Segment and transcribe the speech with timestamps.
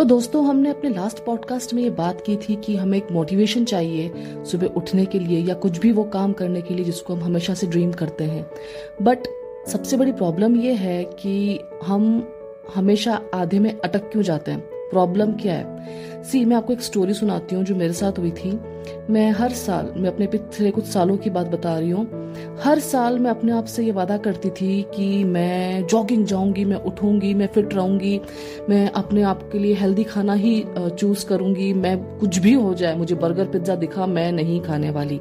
[0.00, 3.64] तो दोस्तों, हमने अपने लास्ट पॉडकास्ट में ये बात की थी कि हमें एक मोटिवेशन
[3.64, 4.12] चाहिए
[4.44, 7.54] सुबह उठने के लिए या कुछ भी वो काम करने के लिए जिसको हम हमेशा
[7.54, 8.50] से ड्रीम करते हैं।
[9.02, 9.18] बट
[9.68, 12.32] सबसे बड़ी प्रॉब्लम ये है कि हम
[12.74, 14.79] हमेशा आधे में अटक क्यों जाते हैं?
[14.90, 16.22] प्रॉब्लम क्या है?
[16.22, 18.58] सी मैं आपको एक स्टोरी सुनाती हूँ जो मेरे साथ हुई थी।
[19.10, 22.18] मैं हर साल, मैं अपने पिछले कुछ सालों की बात बता रही हूँ।
[22.62, 26.76] हर साल मैं अपने आप से ये वादा करती थी कि मैं जॉगिंग जाऊँगी, मैं
[26.76, 28.20] उठूँगी, मैं फिट रहूँगी,
[28.68, 32.94] मैं अपने आप के लिए हेल्दी खाना ही चूज़ करूँगी। मैं कुछ भी हो जाए,
[32.96, 35.20] मुझे बर्गर पिज़्ज़ा दिखा, मैं नहीं खाने वाली।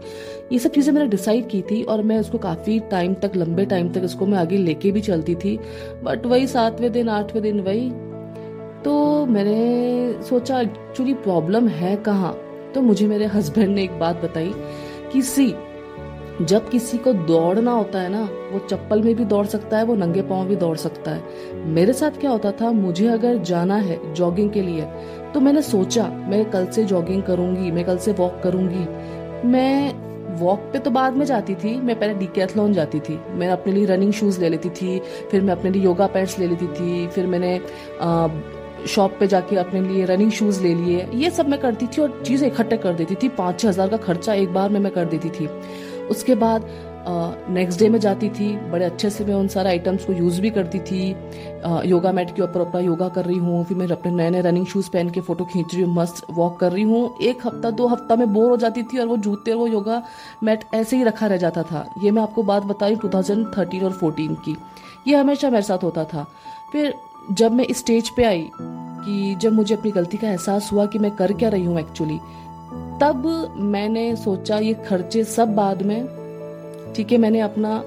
[0.51, 3.89] ये सब चीज़ें मैंने डिसाइड की थी और मैं उसको काफ़ी टाइम तक, लंबे टाइम
[3.89, 5.57] तक इसको मैं आगे लेके भी चलती थी।
[6.03, 7.91] बट वही सातवें दिन, आठवें दिन वही
[8.83, 12.33] तो मैंने सोचा, एक्चुअली प्रॉब्लम है कहाँ?
[12.75, 14.53] तो मुझे मेरे हस्बैंड ने एक बात बताई
[15.13, 15.47] कि सी,
[16.41, 18.21] जब किसी को दौड़ना होता है ना,
[18.51, 21.93] वो चप्पल में भी दौड़ सकता है, वो नंगे पाँव भी दौड़ सकता है। मेरे
[21.93, 24.85] साथ क्या होता था, मुझे अगर जाना है जॉगिंग के लिए
[25.33, 30.07] तो मैंने सोचा, मैं कल से जॉगिंग करूँगी, मैं कल से वॉक करूँगी। मैं
[30.39, 33.85] वॉक पे तो बाद में जाती थी, मैं पहले डीकैथलॉन जाती थी। मैं अपने लिए
[33.85, 34.99] रनिंग शूज़ ले लेती थी,
[35.31, 37.55] फिर मैं अपने लिए योगा पैड्स ले लेती थी, फिर मैंने
[38.87, 42.21] शॉप पे जाके अपने लिए रनिंग शूज़ ले लिए। ये सब मैं करती थी और
[42.25, 45.05] चीज़ें इकट्ठे कर देती थी। पाँच छः हज़ार का खर्चा एक बार में मैं कर
[45.05, 45.47] देती थी।
[46.07, 46.69] उसके बाद
[47.49, 50.49] नेक्स्ट डे में जाती थी। बड़े अच्छे से मैं उन सारे आइटम्स को यूज़ भी
[50.49, 51.13] करती थी।
[51.65, 54.41] आ, योगा मैट के ऊपर अपना योगा कर रही हूँ। फिर मैं अपने नए नए
[54.41, 57.71] रनिंग शूज़ पहन के फ़ोटो खींच रही हूँ। मस्त वॉक कर रही हूँ। एक हफ़्ता
[57.71, 60.01] दो हफ़्ता में बोर हो जाती थी और वो जूते और वो योगा
[60.43, 64.35] मैट ऐसे ही रखा रह जाता था। ये मैं आपको बात बताई टू और फोर्टीन
[64.35, 64.55] की।
[65.07, 66.25] ये हमेशा मेरे साथ होता था।
[66.71, 66.93] फिर
[67.31, 71.11] जब मैं स्टेज पे आई कि जब मुझे अपनी गलती का एहसास हुआ कि मैं
[71.11, 72.17] कर क्या रही हूँ एक्चुअली
[73.01, 73.23] तब
[73.55, 77.81] मैंने सोचा ये खर्चे सब बाद में, ठीक है, मैंने अपना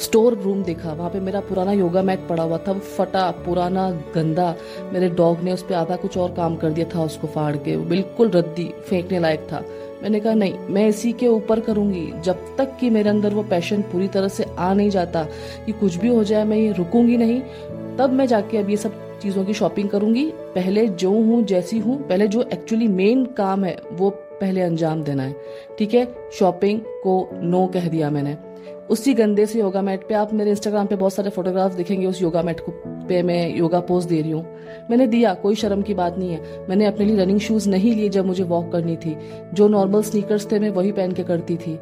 [0.00, 3.88] स्टोर रूम देखा। वहाँ पे मेरा पुराना योगा मैट पड़ा हुआ था, वो फटा, पुराना,
[4.14, 4.54] गंदा।
[4.92, 7.76] मेरे डॉग ने उस पर आधा कुछ और काम कर दिया था उसको फाड़ के
[7.86, 9.64] बिल्कुल रद्दी, फेंकने लायक था।
[10.02, 13.82] मैंने कहा, नहीं, मैं इसी के ऊपर करूँगी। जब तक कि मेरे अंदर वो पैशन
[13.82, 15.24] पूरी तरह से आ नहीं जाता
[15.66, 17.40] कि कुछ भी हो जाए, मैं ये रुकूँगी नहीं
[17.98, 22.08] तब मैं जाके अब ये सब चीज़ों की शॉपिंग करूँगी। पहले जो हूँ, जैसी हूँ,
[22.08, 25.36] पहले जो एक्चुअली मेन काम है, वो पहले अंजाम देना है।
[25.78, 26.14] ठीक है?
[26.32, 28.36] शॉपिंग को नो कह दिया मैंने।
[28.90, 32.22] उसी गंदे से योगा मैट पे आप मेरे इंस्टाग्राम पे बहुत सारे फोटोग्राफ दिखेंगे, उस
[32.22, 32.72] योगा मैट को
[33.08, 34.46] पे मैं योगा पोज दे रही हूँ।
[34.90, 38.08] मैंने दिया, कोई शर्म की बात नहीं है। मैंने अपने लिए रनिंग शूज़ नहीं लिए
[38.08, 39.16] जब मुझे वॉक करनी थी।
[39.54, 41.78] जो नॉर्मल स्नीकर्स थे, मैं वही पहन के करती थी।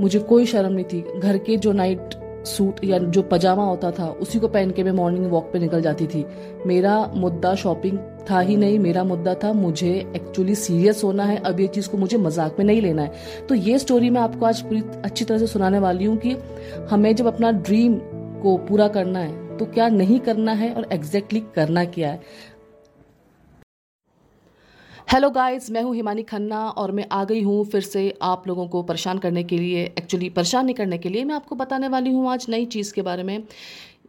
[0.00, 2.00] मुझे कोई शर्म नहीं थी। घर के जो नाइट
[2.46, 5.80] सूट या जो पजामा होता था, उसी को पहन के मैं मॉर्निंग वॉक पे निकल
[5.82, 6.24] जाती थी।
[6.66, 7.98] मेरा मुद्दा शॉपिंग
[8.30, 11.98] था ही नहीं, मेरा मुद्दा था मुझे एक्चुअली सीरियस होना है, अब ये चीज़ को
[11.98, 15.38] मुझे मज़ाक में नहीं लेना है। तो ये स्टोरी मैं आपको आज पूरी अच्छी तरह
[15.38, 16.36] से सुनाने वाली हूँ कि
[16.90, 17.98] हमें जब अपना ड्रीम
[18.42, 22.20] को पूरा करना है तो क्या नहीं करना है और एग्जैक्टली exactly करना क्या है?
[25.08, 28.66] हेलो गाइस मैं हूँ हिमानी खन्ना और मैं आ गई हूँ फिर से आप लोगों
[28.68, 32.12] को परेशान करने के लिए एक्चुअली परेशान नहीं करने के लिए मैं आपको बताने वाली
[32.12, 33.42] हूँ आज नई चीज़ के बारे में।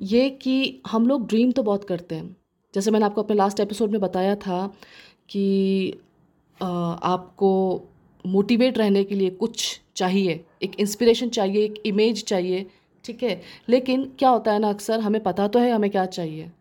[0.01, 2.35] ये कि हम लोग ड्रीम तो बहुत करते हैं।
[2.73, 4.65] जैसे मैंने आपको अपने लास्ट एपिसोड में बताया था
[5.29, 5.99] कि
[6.59, 7.51] आपको
[8.25, 12.65] मोटिवेट रहने के लिए कुछ चाहिए, एक इंस्पिरेशन चाहिए, एक इमेज चाहिए,
[13.05, 13.41] ठीक है?
[13.69, 16.51] लेकिन क्या होता है ना अक्सर, हमें पता तो है हमें क्या चाहिए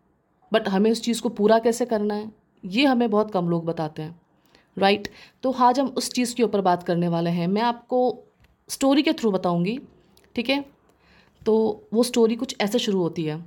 [0.52, 2.30] बट हमें उस चीज़ को पूरा कैसे करना है,
[2.64, 4.14] ये हमें बहुत कम लोग बताते हैं।
[4.76, 5.08] राइट
[5.42, 8.18] तो आज हम उस चीज़ के ऊपर बात करने वाले हैं। मैं आपको
[8.68, 9.78] स्टोरी के थ्रू बताऊँगी,
[10.36, 10.64] ठीक है?
[11.46, 13.44] तो वो स्टोरी कुछ ऐसे शुरू होती है।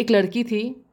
[0.00, 0.84] एक लड़की थी,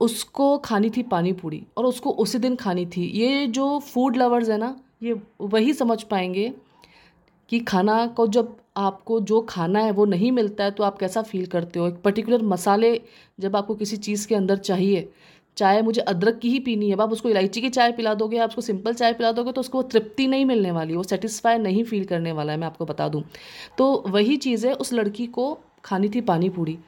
[0.00, 4.48] उसको खानी थी पानी पूड़ी और उसको उसी दिन खानी थी। ये जो फ़ूड लवर्स
[4.48, 6.52] है ना, ये वही समझ पाएँगे
[7.48, 11.22] कि खाना को जब आपको जो खाना है वो नहीं मिलता है तो आप कैसा
[11.22, 11.88] फील करते हो?
[11.88, 13.00] एक पर्टिकुलर मसाले
[13.40, 15.08] जब आपको किसी चीज़ के अंदर चाहिए
[15.58, 18.48] चाय मुझे अदरक की ही पीनी है। आप उसको इलायची की चाय पिला दोगे, आप
[18.48, 22.04] उसको सिंपल चाय पिला दोगे तो उसको तृप्ति नहीं मिलने वाली, वो सेटिस्फाई नहीं फील
[22.04, 23.22] करने वाला है, मैं आपको बता दूँ।
[23.78, 26.78] तो वही चीज़ है, उस लड़की को खानी थी पानी पूड़ी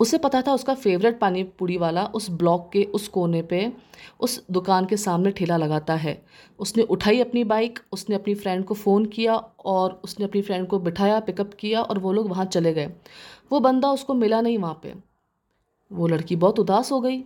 [0.00, 3.72] उसे पता था उसका फेवरेट पानी पूड़ी वाला उस ब्लॉक के, उस कोने पे,
[4.20, 6.14] उस दुकान के सामने ठेला लगाता है।
[6.58, 10.78] उसने उठाई अपनी बाइक उसने अपनी फ्रेंड को फ़ोन किया और उसने अपनी फ्रेंड को
[10.78, 12.86] बिठाया पिकअप किया और वो लोग वहाँ चले गए।
[13.52, 14.94] वो बंदा उसको मिला नहीं वहाँ पे।
[15.90, 17.22] वो लड़की बहुत उदास हो गई।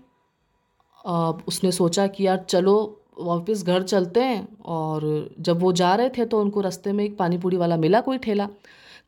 [1.49, 6.25] उसने सोचा कि यार चलो, वापस घर चलते हैं। और जब वो जा रहे थे
[6.27, 8.49] तो उनको रास्ते में एक पानी पूरी वाला मिला कोई ठेला।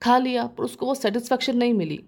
[0.02, 2.00] खा लिया, पर उसको वो सेटिस्फेक्शन नहीं मिली।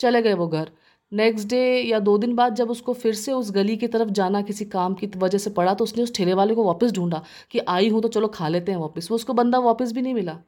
[0.00, 0.70] चले गए वो घर।
[1.12, 4.40] नेक्स्ट डे या दो दिन बाद जब उसको फिर से उस गली की तरफ़ जाना
[4.42, 7.58] किसी काम की वजह से पड़ा तो उसने उस ठेले वाले को वापस ढूंढा कि
[7.68, 10.38] आई हूँ तो चलो खा लेते हैं वापस। वो उसको बंदा वापस भी नहीं मिला।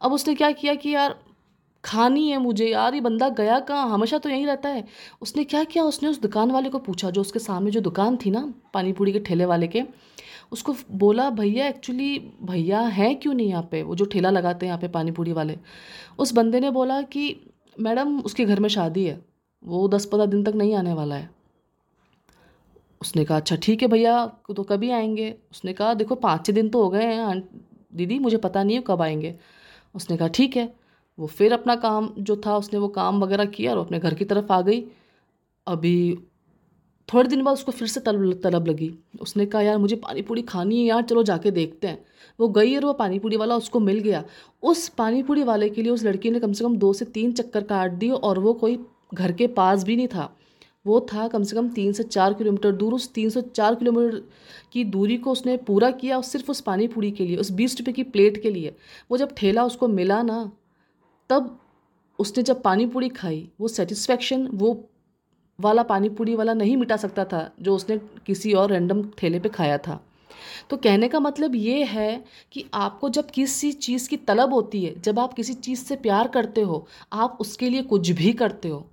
[0.00, 1.16] अब उसने क्या किया कि यार
[1.84, 3.88] खानी है मुझे यार, ये बंदा गया कहाँ?
[3.90, 4.84] हमेशा तो यहीं रहता है।
[5.22, 5.84] उसने क्या किया?
[5.84, 9.12] उसने उस दुकान वाले को पूछा, जो उसके सामने जो दुकान थी ना पानी पूड़ी
[9.12, 9.82] के ठेले वाले के,
[10.52, 13.82] उसको बोला, भैया एक्चुअली भैया हैं क्यों नहीं यहाँ पे?
[13.82, 15.58] वो जो ठेला लगाते हैं यहाँ पे पानी पूड़ी वाले।
[16.18, 17.40] उस बंदे ने बोला कि,
[17.80, 19.20] मैडम, उसके घर में शादी है।
[19.64, 21.30] वो दस पंद्रह दिन तक नहीं आने वाला है।
[23.02, 24.26] उसने कहा अच्छा ठीक है भैया
[24.56, 25.34] तो कभी आएँगे?
[25.52, 27.42] उसने कहा, देखो, पाँच छः दिन तो हो गए हैं
[27.94, 29.34] दीदी, मुझे पता नहीं है कब आएँगे।
[29.94, 30.83] उसने कहा, ठीक है।
[31.18, 34.24] वो फिर अपना काम जो था उसने वो काम वगैरह किया और अपने घर की
[34.24, 34.84] तरफ़ आ गई।
[35.66, 36.18] अभी
[37.14, 40.42] थोड़े दिन बाद उसको फिर से तलब तलब लगी। उसने कहा, यार, मुझे पानी पूरी
[40.42, 42.04] खानी है, यार, चलो जाके देखते हैं।
[42.40, 44.24] वो गई और वो पानी पूड़ी वाला उसको मिल गया।
[44.62, 47.32] उस पानी पूड़ी वाले के लिए उस लड़की ने कम से कम दो से तीन
[47.32, 48.84] चक्कर काट दिए और वो कोई
[49.14, 50.36] घर के पास भी नहीं था।
[50.86, 54.22] वो था कम से कम तीन से चार किलोमीटर दूर। उस तीन से चार किलोमीटर
[54.72, 57.78] की दूरी को उसने पूरा किया और सिर्फ़ उस पानी पूड़ी के लिए, उस बीस
[57.80, 58.76] रुपये की प्लेट के लिए।
[59.10, 60.52] वो जब ठेला उसको मिला ना
[61.30, 61.58] तब
[62.18, 64.88] उसने जब पानी पूड़ी खाई, वो सेटिस्फेक्शन वो
[65.58, 69.48] वाला पानी पूड़ी वाला नहीं मिटा सकता था, जो उसने किसी और रैंडम ठेले पे
[69.48, 70.00] खाया था।
[70.70, 74.94] तो कहने का मतलब ये है कि आपको जब किसी चीज़ की तलब होती है,
[75.00, 78.84] जब आप किसी चीज़ से प्यार करते हो, आप उसके लिए कुछ भी करते हो,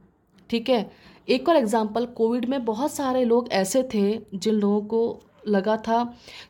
[0.49, 0.89] ठीक है?
[1.29, 6.03] एक और एग्ज़ाम्पल कोविड में बहुत सारे लोग ऐसे थे जिन लोगों को लगा था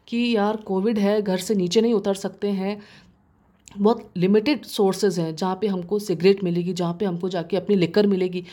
[0.08, 2.82] कि यार कोविड है, घर से नीचे नहीं उतर सकते हैं
[3.78, 8.08] बहुत लिमिटेड सोर्सेज हैं जहाँ पे हमको सिगरेट मिलेगी, जहाँ पे हमको जाके अपनी लिकर
[8.08, 8.44] मिलेगी।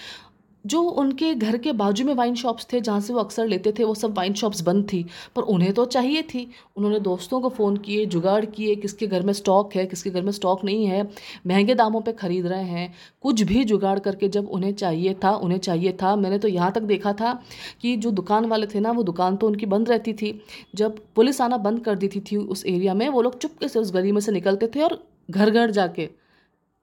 [0.67, 3.85] जो उनके घर के बाजू में वाइन शॉप्स थे, जहाँ से वो अक्सर लेते थे,
[3.85, 5.07] वो सब वाइन शॉप्स बंद थी।
[5.37, 9.33] पर उन्हें तो चाहिए थी। उन्होंने दोस्तों को फ़ोन किए, जुगाड़ किए, किसके घर में
[9.33, 11.11] स्टॉक है, किसके घर में स्टॉक नहीं है,
[11.47, 15.59] महँगे दामों पे ख़रीद रहे हैं। कुछ भी जुगाड़ करके जब उन्हें चाहिए था, उन्हें
[15.59, 17.43] चाहिए था। मैंने तो यहाँ तक देखा था
[17.81, 20.41] कि जो दुकान वाले थे ना, वो दुकान तो उनकी बंद रहती थी।
[20.75, 23.95] जब पुलिस आना बंद कर देती थी उस एरिया में, वो लोग चुपके से उस
[23.95, 26.09] गली में से निकलते थे और घर घर जाके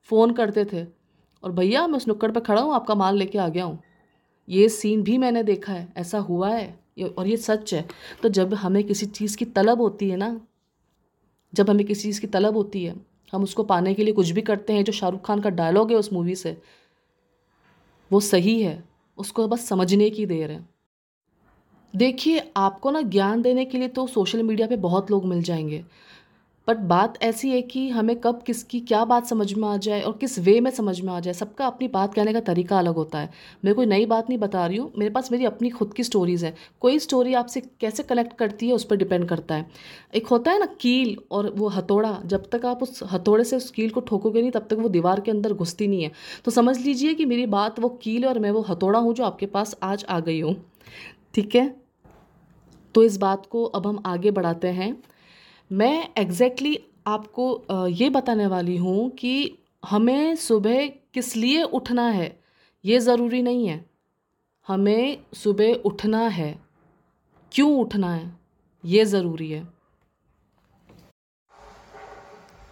[0.04, 1.05] फ़ोन करते थे।
[1.44, 3.80] और भैया, मैं उस नुक्कड़ पर खड़ा हूँ, आपका माल लेके आ गया हूँ।
[4.50, 6.80] ये सीन भी मैंने देखा है, ऐसा हुआ है
[7.18, 7.86] और ये सच है।
[8.24, 10.40] तो जब हमें किसी चीज़ की तलब होती है ना,
[11.54, 12.96] जब हमें किसी चीज़ की तलब होती है,
[13.34, 15.98] हम उसको पाने के लिए कुछ भी करते हैं, जो शाहरुख खान का डायलॉग है
[15.98, 16.58] उस मूवी से,
[18.12, 18.84] वो सही है,
[19.18, 20.70] उसको बस समझने की देर है।
[21.94, 25.84] देखिए, आपको ना ज्ञान देने के लिए तो सोशल मीडिया पे बहुत लोग मिल जाएँगे।
[26.68, 30.18] बट बात ऐसी है कि हमें कब किसकी क्या बात समझ में आ जाए और
[30.18, 33.20] किस वे में समझ में आ जाए, सबका अपनी बात कहने का तरीका अलग होता
[33.20, 33.30] है।
[33.66, 36.46] मैं कोई नई बात नहीं बता रही हूँ, मेरे पास मेरी अपनी खुद की स्टोरीज़
[36.46, 39.70] है। कोई स्टोरी आपसे कैसे कलेक्ट करती है, उस पर डिपेंड करता है।
[40.16, 43.72] एक होता है ना, कील और वो हथौड़ा, जब तक आप उस हथौड़े से उस
[43.72, 46.12] कील को ठोकोगे नहीं, तब तक वो दीवार के अंदर घुसती नहीं है।
[46.46, 49.46] तो समझ लीजिए कि मेरी बात वो कील और मैं वो हथौड़ा हूँ जो आपके
[49.46, 50.56] पास आज आ गई हूँ।
[51.34, 51.76] ठीक है?
[52.96, 55.04] तो इस बात को अब हम आगे बढ़ाते हैं।
[55.72, 62.38] मैं एग्जैक्टली exactly आपको ये बताने वाली हूँ कि हमें सुबह किस लिए उठना है,
[62.84, 63.84] ये ज़रूरी नहीं है।
[64.68, 66.56] हमें सुबह उठना है।
[67.52, 68.32] क्यों उठना है,
[68.84, 69.68] ये ज़रूरी है।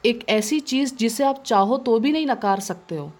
[0.06, 3.12] एक ऐसी चीज़ जिसे आप चाहो तो भी नहीं नकार सकते हो।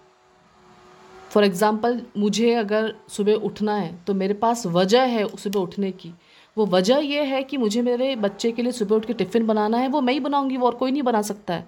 [1.30, 6.12] फॉर एग्ज़ाम्पल मुझे अगर सुबह उठना है तो मेरे पास वजह है सुबह उठने की।
[6.56, 9.78] वो वजह यह है कि मुझे मेरे बच्चे के लिए सुबह उठ के टिफ़िन बनाना
[9.78, 11.66] है, वो मैं ही बनाऊँगी, वो और कोई नहीं बना सकता है।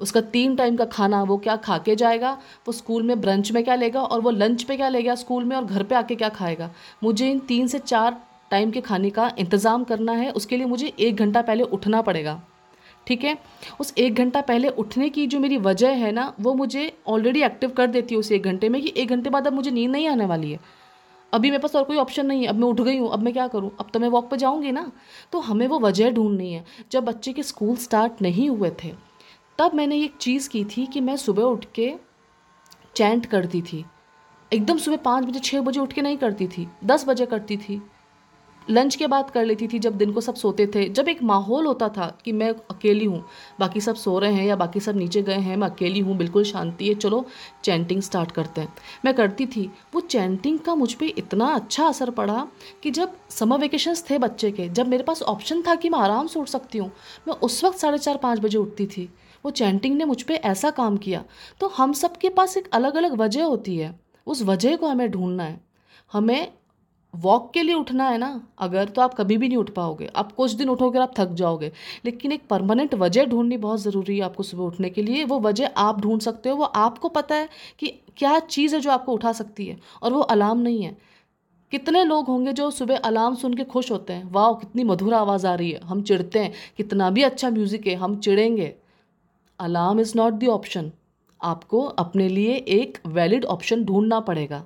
[0.00, 2.30] उसका तीन टाइम का खाना, वो क्या खा के जाएगा?
[2.66, 5.56] वो स्कूल में ब्रंच में क्या लेगा और वो लंच पे क्या लेगा स्कूल में
[5.56, 6.70] और घर पे आके क्या खाएगा?
[7.04, 8.16] मुझे इन तीन से चार
[8.50, 12.40] टाइम के खाने का इंतज़ाम करना है, उसके लिए मुझे एक घंटा पहले उठना पड़ेगा।
[13.06, 13.36] ठीक है?
[13.80, 17.70] उस एक घंटा पहले उठने की जो मेरी वजह है ना, वो मुझे ऑलरेडी एक्टिव
[17.70, 20.08] कर देती है उस एक घंटे में कि एक घंटे बाद अब मुझे नींद नहीं
[20.08, 20.60] आने वाली है।
[21.32, 23.32] अभी मेरे पास और कोई ऑप्शन नहीं है, अब मैं उठ गई हूँ, अब मैं
[23.32, 23.70] क्या करूँ?
[23.80, 24.90] अब तो मैं वॉक पर जाऊँगी ना।
[25.32, 28.92] तो हमें वो वजह ढूंढनी है। जब बच्चे के स्कूल स्टार्ट नहीं हुए थे,
[29.58, 31.92] तब मैंने एक चीज़ की थी कि मैं सुबह उठ के
[32.96, 33.84] चैंट करती थी।
[34.52, 37.82] एकदम सुबह पाँच बजे छः बजे उठ के नहीं करती थी, दस बजे करती थी।
[38.70, 41.66] लंच के बाद कर लेती थी जब दिन को सब सोते थे। जब एक माहौल
[41.66, 43.24] होता था कि मैं अकेली हूँ,
[43.60, 46.44] बाकी सब सो रहे हैं या बाकी सब नीचे गए हैं, मैं अकेली हूँ, बिल्कुल
[46.44, 47.24] शांति है, चलो
[47.64, 52.10] चैंटिंग स्टार्ट करते हैं। मैं करती थी। वो चैंटिंग का मुझ पर इतना अच्छा असर
[52.10, 52.46] पड़ा
[52.82, 56.26] कि जब समर वेकेशंस थे बच्चे के, जब मेरे पास ऑप्शन था कि मैं आराम
[56.26, 56.92] से उठ सकती हूँ,
[57.28, 59.08] मैं उस वक्त साढ़े चार पाँच बजे उठती थी।
[59.44, 61.24] वो चैंटिंग ने मुझ पर ऐसा काम किया।
[61.60, 65.10] तो हम सब के पास एक अलग अलग वजह होती है। उस वजह को हमें
[65.10, 65.60] ढूंढना है।
[66.12, 66.52] हमें
[67.16, 70.32] वॉक के लिए उठना है ना, अगर तो आप कभी भी नहीं उठ पाओगे। आप
[70.32, 71.70] कुछ दिन उठोगे आप थक जाओगे।
[72.04, 75.70] लेकिन एक परमानेंट वजह ढूंढनी बहुत ज़रूरी है आपको सुबह उठने के लिए। वो वजह
[75.78, 79.32] आप ढूंढ सकते हो, वो आपको पता है कि क्या चीज़ है जो आपको उठा
[79.32, 80.96] सकती है, और वो अलार्म नहीं है।
[81.72, 85.46] कितने लोग होंगे जो सुबह अलार्म सुन के खुश होते हैं वाह कितनी मधुर आवाज़
[85.46, 88.74] आ रही है, हम चिढ़ते हैं, कितना भी अच्छा म्यूज़िक है, हम चिड़ेंगे
[89.60, 90.92] alarm is not the option
[91.40, 94.64] आपको अपने लिए एक वैलिड ऑप्शन ढूंढना पड़ेगा।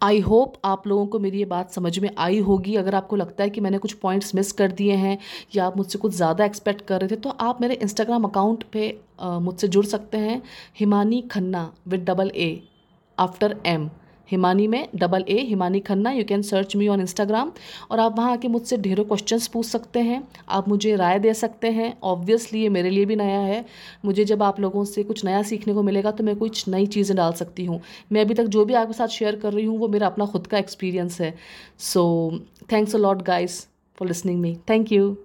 [0.00, 3.44] आई होप आप लोगों को मेरी ये बात समझ में आई होगी। अगर आपको लगता
[3.44, 5.18] है कि मैंने कुछ पॉइंट्स मिस कर दिए हैं
[5.54, 8.88] या आप मुझसे कुछ ज़्यादा एक्सपेक्ट कर रहे थे तो आप मेरे इंस्टाग्राम अकाउंट पे
[9.22, 10.42] मुझसे जुड़ सकते हैं।
[10.78, 12.50] Himani Khanna with double A
[13.18, 13.88] after M
[14.30, 17.52] Himani में double A Himani Khanna you can search me on Instagram
[17.90, 21.70] और आप वहाँ आके मुझसे ढेरों क्वेश्चंस पूछ सकते हैं, आप मुझे राय दे सकते
[21.70, 23.64] हैं ऑब्वियसली ये मेरे लिए भी नया है,
[24.04, 27.16] मुझे जब आप लोगों से कुछ नया सीखने को मिलेगा तो मैं कुछ नई चीज़ें
[27.16, 27.80] डाल सकती हूँ,
[28.12, 30.46] मैं अभी तक जो भी आपके साथ शेयर कर रही हूँ, वो मेरा अपना खुद
[30.46, 31.34] का एक्सपीरियंस है
[31.78, 32.04] so
[32.72, 33.66] thanks a lot guys
[33.98, 35.16] for listening me thank you